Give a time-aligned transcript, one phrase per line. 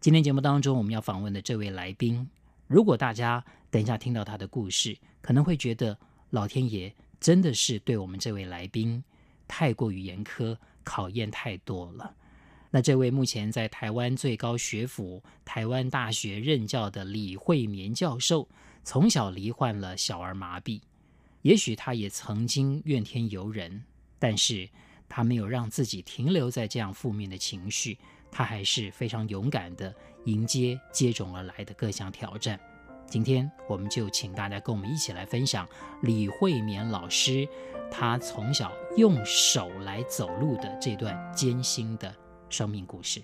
[0.00, 2.26] 今天节目当中，我们要访问的这位来宾，
[2.66, 5.94] 如果大家等一下听到他的故事，可能会觉得
[6.30, 9.04] 老天爷真的是对我们这位来宾
[9.46, 12.14] 太过于严苛，考验太多了。
[12.70, 18.48] 那这位目前在台湾最高学府台湾大学任教的李惠绵教授，
[18.82, 20.80] 从小罹患了小儿麻痹，
[21.42, 23.84] 也许他也曾经怨天尤人，
[24.18, 24.66] 但是。
[25.12, 27.98] 他没有让自己停留在这样负面的情绪，
[28.30, 29.94] 他还是非常勇敢的
[30.24, 32.58] 迎接接踵而来的各项挑战。
[33.06, 35.68] 今天，我们就请大家跟我们一起来分享
[36.02, 37.48] 李慧绵老师
[37.90, 42.14] 他从小用手来走路的这段艰辛的
[42.48, 43.20] 生命故事。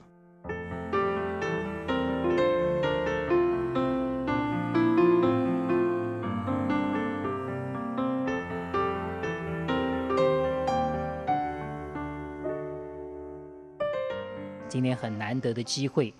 [14.69, 16.13] 今天很难得的机会，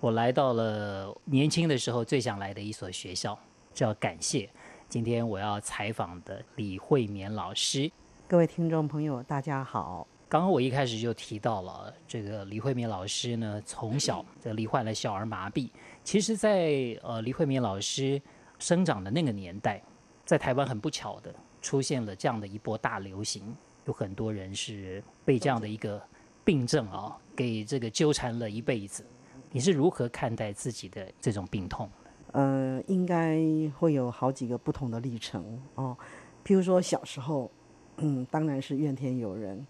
[0.00, 3.38] 我来到了年轻的时候最想来的一所学校，
[3.74, 4.48] 就要感谢
[4.88, 7.90] 今天我要采访的李慧绵老师。
[8.26, 10.06] 各位听众朋友，大家好。
[10.30, 15.68] 刚刚我一开始就提到了这个李慧绵老师呢，从小这罹患了小儿麻痹。
[16.02, 16.50] 其实在，
[16.94, 18.20] 在呃李慧绵老师
[18.58, 19.80] 生长的那个年代，
[20.24, 26.02] 在台湾很不巧的出现了这样的一波大流行，有很多人是被这样的一个。
[26.44, 29.04] 病症啊，给这个纠缠了一辈子。
[29.50, 31.88] 你是如何看待自己的这种病痛？
[32.32, 33.38] 呃，应该
[33.78, 35.96] 会有好几个不同的历程哦。
[36.44, 37.50] 譬如说小时候，
[37.98, 39.64] 嗯，当然是怨天尤人，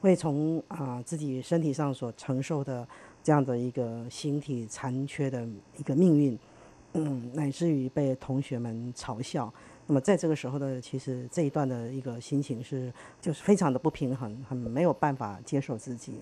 [0.00, 2.86] 会从啊、自己身体上所承受的
[3.22, 6.38] 这样的一个形体残缺的一个命运，
[6.94, 9.52] 嗯，乃至于被同学们嘲笑。
[9.92, 16.14] 那么在这个时候的，其实这一段的一个心情是，就是非常的不平衡，很没有办法接受自己。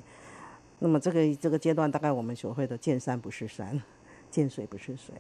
[0.81, 3.81] 那么这个这个阶段，大概我们所谓的见山不是山，
[4.29, 5.15] 见水不是水。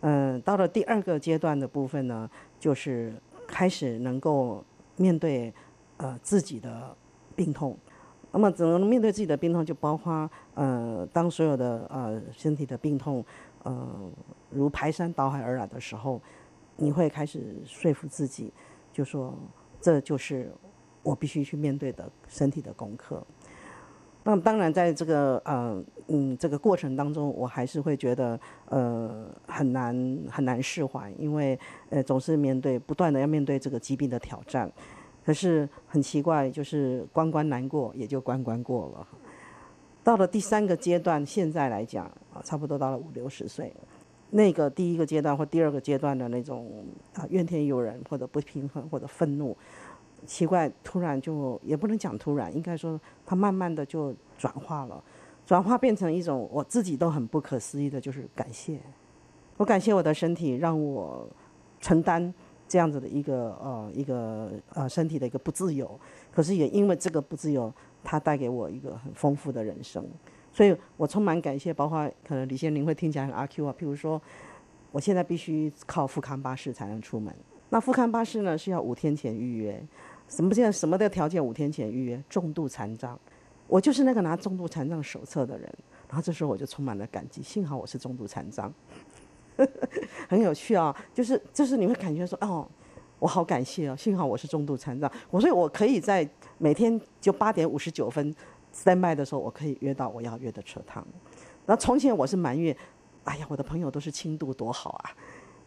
[0.00, 2.28] 嗯，到了第二个阶段的部分呢，
[2.58, 3.14] 就是
[3.46, 4.64] 开始能够
[4.96, 5.54] 面对
[5.98, 6.96] 呃自己的
[7.36, 7.78] 病痛。
[8.32, 13.24] 那么怎么面对自己的病痛，就包括呃当所有的呃身体的病痛
[13.62, 13.88] 呃
[14.50, 16.20] 如排山倒海而来的时候。
[16.76, 18.52] 你会开始说服自己，
[18.92, 19.36] 就说
[19.80, 20.52] 这就是
[21.02, 23.24] 我必须去面对的身体的功课。
[24.26, 28.40] 那当然，在这个呃嗯这个过程当中，我还是会觉得
[28.70, 31.58] 呃很难很难释怀，因为
[31.90, 34.72] 呃总是面对不断的要面对这个疾病的挑战。
[35.24, 39.06] 可是很奇怪，就是关关难过，也就关关过了。
[40.02, 43.74] 到了第三个阶段，现在来讲啊，差不多到了五六十岁。
[44.36, 46.84] 那个第一个阶段或第二个阶段的那种
[47.14, 49.56] 啊怨天尤人或者不平衡或者愤怒，
[50.26, 55.00] 奇怪，突然就也不能讲突然，应该说它慢慢的就转化了，
[55.46, 58.80] 转化变成一种我自己都很不可思议的，就是感谢，
[59.56, 61.28] 我感谢我的身体让我
[61.80, 62.34] 承担
[62.66, 65.88] 这样子的一个呃一个呃身体的一个不自由，
[66.32, 70.04] 可是也因为这个不自由，它带给我一个很丰富的人生。
[70.54, 73.74] 所以我充满感谢，包括可能李先林会听起来很阿 Q 啊。
[73.76, 74.22] 譬如说，
[74.92, 77.34] 我现在必须靠富康巴士才能出门。
[77.70, 79.84] 那富康巴士呢是要五天前预约，
[80.28, 81.44] 什么叫什么的条件？
[81.44, 83.18] 五天前预约，重度残障，
[83.66, 85.68] 我就是那个拿重度残障手册的人。
[86.08, 88.72] 然后这时候我就充满了感激，幸好我是重度残障，
[90.28, 90.96] 很有趣啊。
[91.12, 92.64] 就是就是你会感觉说，哦，
[93.18, 96.28] 我好感谢哦，幸好我是重度残障，我所以我可以在
[96.58, 98.32] 每天就八点五十九分。
[98.82, 101.06] 在卖的时候，我可以约到我要约的车趟。
[101.66, 102.76] 那从前我是埋怨，
[103.22, 105.10] 哎呀，我的朋友都是轻度多好啊。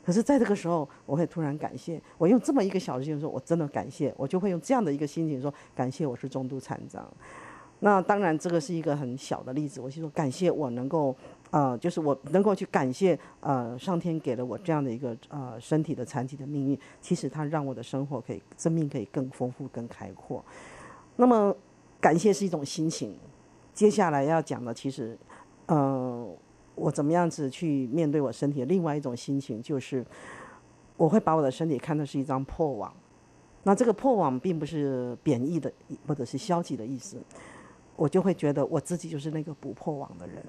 [0.03, 7.05] 可是在这个时候，我会突然感谢，我用这么一个小事情说，我真的感谢，我就会用这样的一个心情说，感谢我是重度残障。
[7.79, 11.15] 那当然这个是一个很小的例子，我就说感谢我能够，
[11.51, 20.43] 呃，就是我能够去感谢，呃，上天给了我这样的一个呃身体的残疾的命运，其实它让我的生活可以，生命可以更丰富、更开阔。
[21.15, 21.55] 那么。
[21.99, 23.17] 感谢是一种心情，
[23.73, 25.17] 接下来要讲的其实，
[25.65, 26.27] 呃，
[26.75, 30.05] 我怎么样子去面对我身体另外一种心情，就是
[30.95, 32.93] 我会把我的身体看的是一张破网。
[33.63, 35.71] 那这个破网并不是贬义的
[36.07, 37.17] 或者是消极的意思，
[37.95, 40.43] 我就会觉得我自己就是那个补破网的人。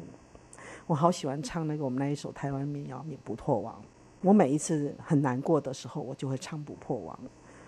[0.86, 3.74] 我好喜欢唱那个我们那一首台湾民谣《免不破网》。
[4.22, 7.18] 我每一次很难过的时候，我就会唱《不破网》，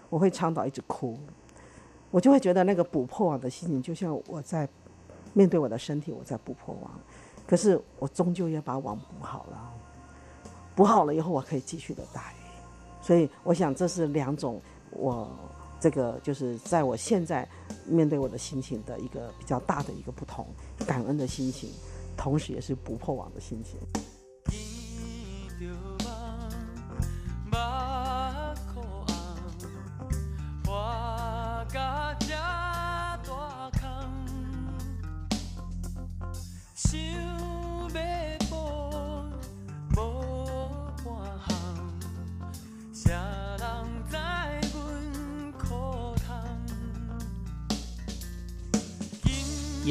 [0.08, 1.18] 我会唱到一直哭，
[2.10, 4.68] 我就会觉得那个补破网的心情，就像我在
[5.32, 6.90] 面对我的身体，我在补破网，
[7.46, 9.72] 可是我终究要把网补好了，
[10.74, 12.36] 补好了以后，我可以继续的打鱼。
[13.00, 14.60] 所以我想，这是两种
[14.90, 15.30] 我
[15.78, 17.48] 这个就是在我现在
[17.86, 20.46] 面对我的心情的一个比较大的一个不同，
[20.86, 21.70] 感恩的心情，
[22.16, 23.78] 同时也是补破网的心情。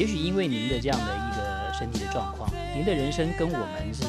[0.00, 4.02] 也许因为您的这样的一个身体的状况，您的人生跟我们是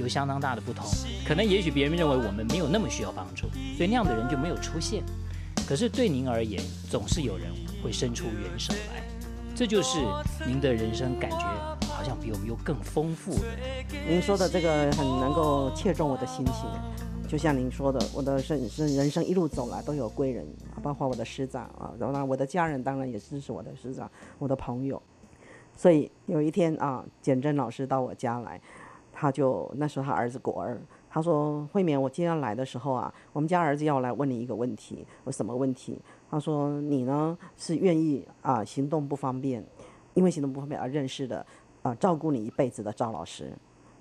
[0.00, 0.86] 有相当大的不同。
[1.28, 3.42] 可能也许别人认为我们没有那么需要帮助，
[3.76, 5.04] 所以那样的人就没有出现。
[5.68, 6.58] 可是对您而言，
[6.90, 7.48] 总是有人
[7.84, 9.02] 会伸出援手来，
[9.54, 9.98] 这就是
[10.46, 11.36] 您的人生感觉
[11.86, 13.42] 好像比我们又更丰富的。
[14.08, 16.64] 您说的这个很能够切中我的心情，
[17.28, 20.46] 就像您说的，我的人生人生一路走来都有贵人，
[20.82, 25.02] 包括我的师长啊，然后呢我的家人当然也支持我的师长，我的朋友。
[25.76, 28.58] 所以有一天啊，简真老师到我家来，
[29.12, 30.80] 他就那时候他儿子国儿，
[31.10, 35.98] 他说：“慧敏，我今天来的时候啊，我们家儿子要来问你一个问题，我什么问题？
[36.30, 39.62] 他说你呢是愿意啊行动不方便，
[40.14, 41.44] 因为行动不方便而认识的
[41.82, 43.52] 啊照顾你一辈子的赵老师，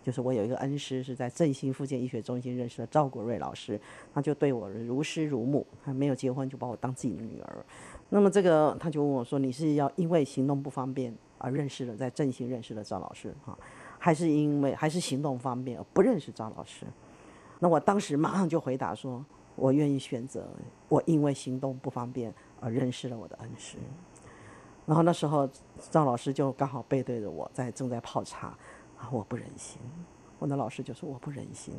[0.01, 3.79] 就是我有一个恩师是在振兴复健医学中心认识的赵国瑞老师，
[4.13, 7.65] 他就对我如师如母，还没有结婚就把我当自己的女儿。
[8.09, 11.13] 那么这个他就问我说，你是要因为行动不方便？”
[11.45, 13.55] 而认识了，在振兴认识了赵老师哈，
[13.99, 16.87] 还是因为还是行动方便而不认识赵老师？
[17.59, 19.23] 那我当时马上就回答说，
[19.55, 20.47] 我愿意选择
[20.89, 23.77] 我因为行动不方便而认识了我的恩师。
[24.87, 25.47] 然后那时候
[25.91, 28.47] 赵老师就刚好背对着我在正在泡茶，
[28.97, 29.79] 啊，我不忍心，
[30.39, 31.75] 我的老师就说我不忍心。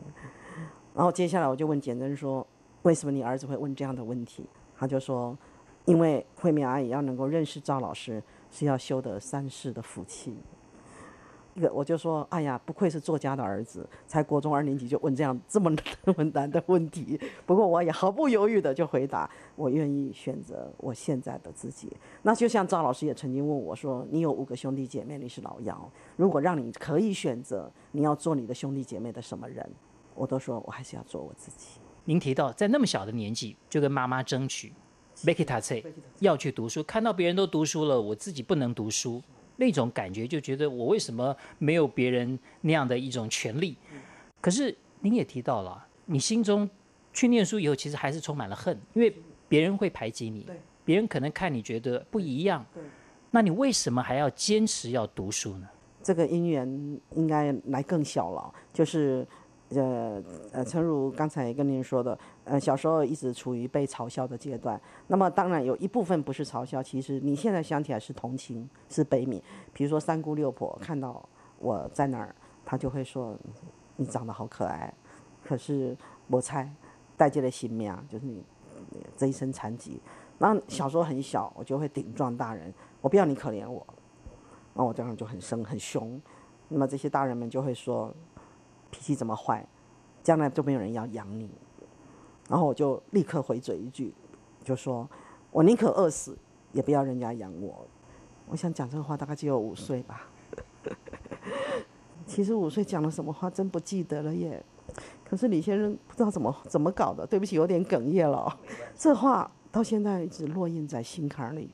[0.95, 2.47] 然后接下来我就问简真说，
[2.83, 4.49] 为什么你儿子会问这样的问题？
[4.77, 5.37] 他就说，
[5.87, 8.23] 因为慧敏阿姨要能够认识赵老师。
[8.57, 10.35] 是要修得三世的福气。
[11.53, 15.75] 一个我就说，哎呀，不愧是作家的儿子，才国中二年级就问这样这么
[16.05, 17.21] 这么难的问题。
[17.45, 21.95] 不过我也毫不犹豫的就回答，我愿意选择我现在的自己。
[22.23, 29.67] 那就像赵老师也曾经问我说，你有五个兄弟姐妹，你是老幺，如果让你可以选择，你要做你的兄弟姐妹的什么人？
[30.15, 31.79] 我都说我还是要做我自己。
[32.05, 34.73] 您提到在那么小的年纪就跟妈妈争取。
[35.25, 35.85] 贝克塔翠
[36.21, 39.23] 要去读书，看到别人都读书了，我自己不能读书，
[39.57, 43.77] 那种感觉就觉得我为什么没有别人那样的一种权利？
[44.41, 46.69] 可是您也提到了，你心中
[47.13, 49.15] 去念书以后，其实还是充满了恨，因为
[49.49, 50.47] 别人会排挤你，
[50.85, 52.65] 别人可能看你觉得不一样，
[53.31, 55.69] 那你为什么还要坚持要读书呢？
[56.03, 59.27] 这个因缘应该来更小了，就是。
[59.71, 60.23] 呃
[60.53, 64.81] 呃，诚如刚才跟您说的，呃，小时候一直处于被嘲笑的阶段。
[65.09, 69.43] 那么当然有一部分不是嘲笑，其实你现在想起来是同情，是悲悯。
[69.73, 71.29] 比如说三姑六婆看到
[71.59, 72.33] 我在那儿，
[72.65, 73.37] 她就会说
[73.97, 74.95] ：“你长得好可爱。”
[75.43, 75.97] 可是
[76.29, 76.73] 我猜
[77.17, 78.45] 带进了性命，就是你
[79.17, 80.01] 这一身残疾。
[80.39, 83.85] 那小时候很小，我就会顶撞大人，我不要你可怜我。
[84.75, 86.21] 那我这样就很生很凶。
[86.69, 88.15] 那么这些大人们就会说。
[88.91, 89.67] 脾气这么坏，
[90.23, 91.51] 将来就没有人要养你。
[92.49, 94.15] 然后我就立刻回嘴一句，
[94.63, 95.09] 就说
[95.51, 96.39] ：“我宁可饿死，
[96.73, 97.87] 也不要人家养我。”
[98.49, 100.29] 我想讲这个话大概只有五岁吧。
[102.25, 104.65] 其实五岁讲了什么话真不记得了耶。
[105.25, 108.57] 可是李先生不知道怎么怎么搞的，对不起，有点哽咽了。
[108.95, 111.71] 这话到现在一直烙印在心坎里。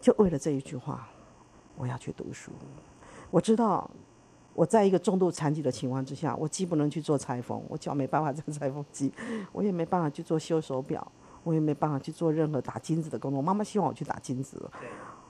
[0.00, 1.08] 就为了这一句话，
[1.76, 2.50] 我要去读书。
[3.30, 3.88] 我知道。
[4.56, 9.12] 我在一个重度残疾的情况之下，我既不能去做裁缝，我脚没办法做裁缝机，
[9.52, 11.06] 我也没办法去做修手表，
[11.44, 13.36] 我也没办法去做任何打金子的工作。
[13.36, 14.58] 我妈妈希望我去打金子，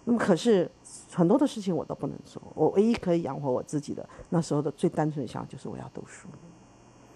[0.04, 0.70] 那么可是
[1.12, 2.40] 很多的事情我都不能做。
[2.54, 6.28] 我唯一可以养活我自己的那时候的最单纯的想法就是我要读书。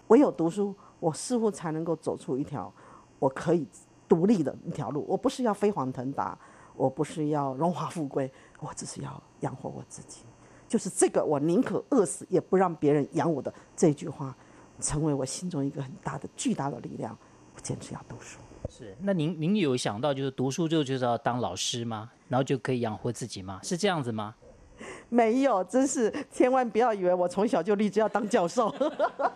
[0.08, 2.72] 唯有读书，我似乎才能够走出一条
[3.20, 3.64] 我可以
[4.08, 5.06] 独立的一条路。
[5.06, 6.36] 我不是要飞黄腾达，
[6.74, 10.22] 我不是要荣华富贵，我只是要养活我自己。
[10.70, 14.32] 就是这个，我宁可饿死，也不让别人养我的这句话，
[14.80, 17.18] 成为我心中一个很大的、巨大的力量。
[17.56, 18.38] 我坚持要读书。
[18.68, 22.08] 是，那您您有想到，就是读书就就是要当老师吗？
[22.28, 23.58] 然后就可以养活自己吗？
[23.64, 24.32] 是这样子吗？
[25.08, 28.72] 没有，真是千万不要以为我从小就立志要当教授，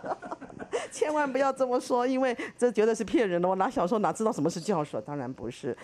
[0.89, 3.49] 千万不要这么说，因为这绝对是骗人的。
[3.49, 5.01] 我哪小时候哪知道什么是教授？
[5.01, 5.77] 当然不是。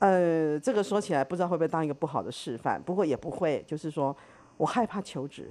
[0.00, 4.14] 呃，这个说起来不知道会不会当一个不好的示范，不过也不会，就是说
[4.56, 5.48] 我害怕求职，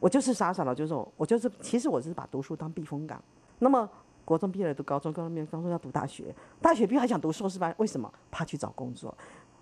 [0.00, 3.22] 我就是傻傻的，就是我就是其实我是把读书当避风港。
[3.58, 3.88] 那么
[4.24, 8.12] 国中毕业了读高中，高中毕业高中要读大学，大学毕业还想读硕士班，为什么？
[8.30, 9.14] 怕去找工作。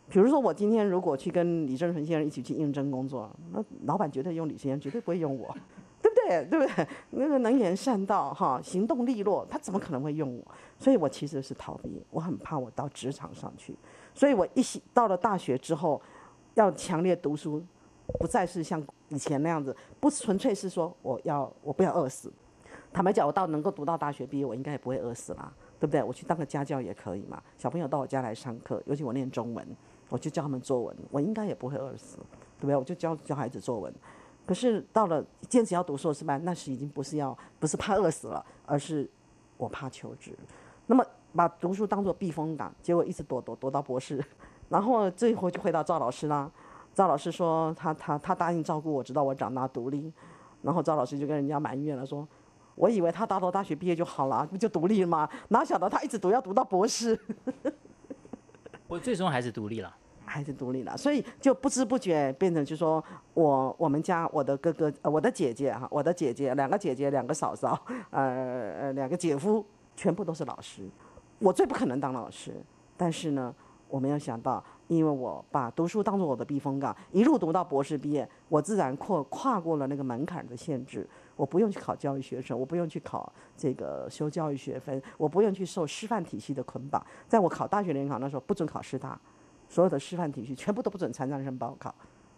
[0.09, 5.55] 比如说我今天如果去跟李正淳先生一起去应征工作，那老板绝对用李先生，绝对不会用我，
[6.03, 6.45] 对不对？
[6.47, 6.89] 对不对？
[7.11, 10.45] 那个能言善道哈，行动利落，他怎么可能会用我？
[10.79, 13.75] 所以我其实是逃避，我很怕我到职场上去。
[14.15, 14.63] 所以我一
[14.93, 16.01] 到了大学之后，
[16.55, 17.63] 要强烈读书，
[18.19, 22.33] 不再是像以前那样子，不纯粹是说我要我不要饿死。
[22.93, 26.03] 坦白讲，我到能够读到大学毕业，我应该也不会饿死啦，对不对？
[26.03, 29.67] 我去当个家教也可以嘛，小朋友到我家来上课，尤其我念中文。
[30.09, 32.17] 我就教他们作文，我应该也不会饿死，
[32.59, 32.75] 对不对？
[32.75, 33.95] 我就教教孩子作文。
[34.45, 39.09] 可是到了坚持要读硕士班，那是已经不是要不是怕饿死了，而是
[39.57, 40.37] 我怕求职。
[40.89, 44.21] 那么把读书当作避风港，结果一直躲躲躲到博士。
[44.69, 46.51] 然后这一回就回到赵老师啦。
[46.95, 50.13] 赵老师说他他他答应照顾我，直到我长大独立。
[50.63, 52.27] 然后赵老师就跟人家埋怨了，说
[52.75, 55.29] 我以为他大到大学毕业就好了，不就独立了吗？
[55.49, 57.19] 哪晓得他一直读要读到博士。
[58.87, 59.97] 我最终还是独立了。
[60.31, 63.03] 还是独立了，所以就不知不觉变成，就说
[63.35, 67.77] 我我们家我的哥哥呃我的姐姐哈，我的姐姐两个姐姐两个嫂嫂
[68.11, 68.23] 呃
[68.81, 69.67] 呃两个姐夫
[69.97, 70.89] 全部都是老师，
[71.41, 72.55] 我最不可能当老师，
[72.97, 73.53] 但是呢
[73.89, 89.17] 我没有想到，因为我把读书当做我的避风港，一路读到博士毕业，我自然跨跨过了那个门槛的限制，我不用去考教育学程，我不用去考这个修教育学分，我不用去受师范体系的捆绑，在我考大学联考那时候不准考师大。
[89.69, 91.95] 所有的师范体系全部都不准残障生报考，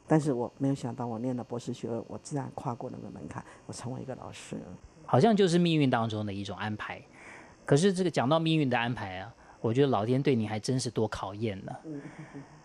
[0.07, 4.59] 但是我没有想到，我念了博士学位，我自然跨过那个门槛，我成为一个老师。
[5.07, 7.01] 好像就是命运当中的一种安排。
[7.65, 11.73] 可是这个讲到命运的安排啊，我觉得老天对你还真是多考验呢。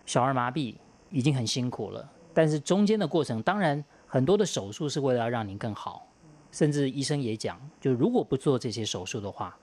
[0.04, 0.74] 小儿麻痹
[1.08, 6.06] 已经很辛苦了，但是中间的过程，当然很多的手术是为了要让您更好，
[6.50, 9.56] 甚至医生也讲，就如果不做这些手术的话，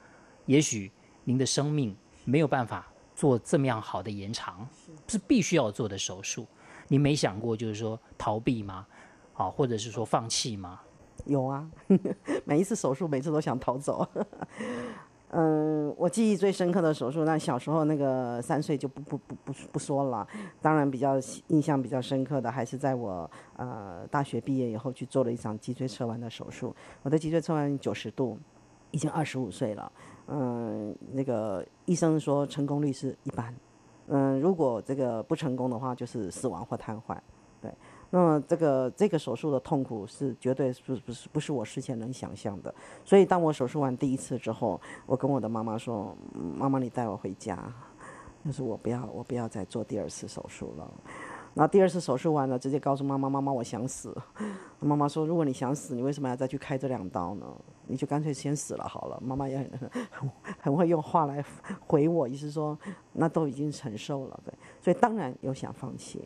[0.48, 0.92] 也许
[1.24, 2.88] 您的生命没有办法。
[3.18, 4.68] 做这么样好的延长，
[5.08, 6.46] 是必须要做的手术。
[6.90, 8.86] 您没想过就是说逃避吗？
[9.36, 10.82] 啊，或者是说放弃吗？
[11.24, 11.66] 有啊，
[12.44, 14.06] 每一次手术，每次都想逃走。
[15.38, 20.26] 嗯，我记忆最深刻的手术，那小时候那个三岁就不不不不不说了。
[20.62, 21.16] 当然比较
[21.48, 26.74] 印象比较深刻的，还是在我呃大学毕业以后去做了一场脊椎侧弯的手术。
[27.04, 28.40] 我的脊椎侧弯九十度，
[28.92, 29.92] 已经二十五岁了。
[30.28, 33.54] 嗯，那个医生说成功率是一般，
[34.08, 37.18] 嗯，如果这个不成功的话，就是死亡或瘫痪，
[37.62, 37.70] 对。
[38.16, 42.74] 那么这个这个手术的痛苦是绝对不不是不是我事先能想象的。
[43.04, 47.62] 所以当我手术完第一次之后，我跟我的妈妈说：“妈妈，你带我回家，
[48.46, 50.90] 就是我不要我不要再做第二次手术了。”
[51.58, 54.16] 那第二次手术完了，直接告诉妈妈：“妈妈，我想死。”
[54.80, 57.46] 妈妈说：“如果你想死，你为什么要再去开这两刀呢？
[57.86, 60.32] 你就干脆先死了好了。”妈妈也很很
[60.64, 61.44] 很会用话来
[61.86, 62.78] 回我，意思说
[63.12, 64.54] 那都已经承受了，对。
[64.82, 66.22] 所以当然有想放弃，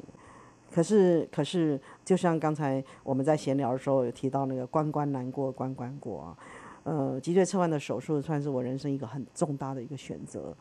[0.72, 6.38] 可是可是就像刚才我们在闲聊的时候有提到那个关关难过关关过，啊
[6.84, 10.56] 呃，脊椎侧弯的手术算是我人生一个很重大的一个选择。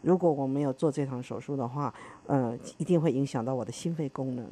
[0.00, 1.92] 如果我没有做这场手术的话，
[2.26, 4.46] 呃，一定会影响到我的心肺功能，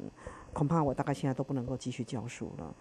[0.53, 2.75] 恐怕我大概现在都不能够继续教书了。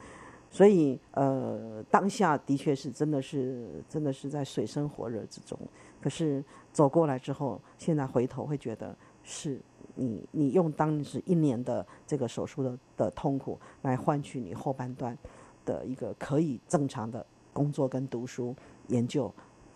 [0.51, 5.59] 所以，呃，当下的确是真的是真的是在水深火热之中。
[6.01, 9.61] 可是走过来之后，现在回头会觉得是
[9.95, 15.17] 你你用当时一年的这个手术的的痛苦来换取你后半段
[15.65, 18.55] 的一个可以正常的工作跟读书
[18.89, 19.33] 研究，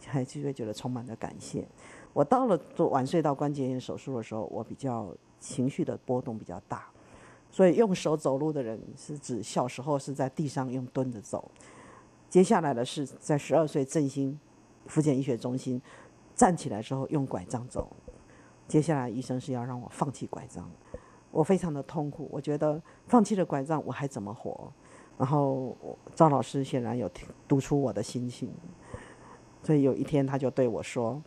[0.07, 1.67] 还是会觉得充满了感谢。
[2.13, 6.87] 我到了做腕隧道关节炎手术的时候，我比较情绪的波动比较大，
[7.51, 11.51] 所以用手走路的人是指小时候是在地上用蹲着走，
[12.29, 14.39] 接下来的是在十二岁振兴
[14.87, 15.81] 复健医学中心
[16.35, 17.89] 站起来之后用拐杖走，
[18.71, 20.71] 接下来医生是要让我放弃拐杖，
[21.33, 24.73] 我非常的痛苦，我觉得放弃了拐杖我还怎么活？
[25.19, 25.77] 然后
[26.15, 27.11] 赵老师显然有
[27.49, 28.49] 读出我的心情，
[29.65, 31.21] 所以有一天他就对我说。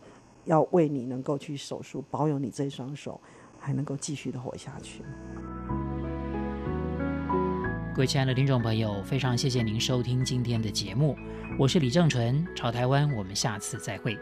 [0.46, 3.18] 要为你能够去手术，保有你这双手，
[3.58, 5.02] 还能够继续的活下去。
[7.94, 11.16] 各位亲爱的听众朋友，非常谢谢您收听今天的节目，
[11.58, 14.18] 我是李正淳，朝台湾，我们下次再会。